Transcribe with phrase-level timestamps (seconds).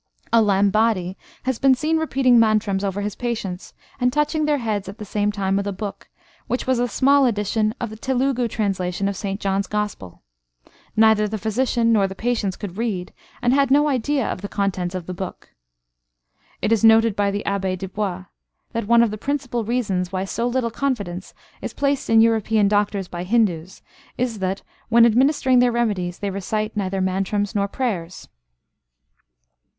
[0.33, 4.97] A Lambadi has been seen repeating mantrams over his patients, and touching their heads at
[4.97, 6.09] the same time with a book,
[6.47, 10.23] which was a small edition of the Telugu translation of St John's gospel.
[10.95, 14.95] Neither the physician nor the patient could read, and had no idea of the contents
[14.95, 15.49] of the book.
[16.63, 18.25] It is noted by the Abbé Dubois,
[18.71, 23.07] that one of the principal reasons why so little confidence is placed in European doctors
[23.07, 23.83] by Hindus
[24.17, 28.29] is that, when administering their remedies, they recite neither mantrams nor prayers.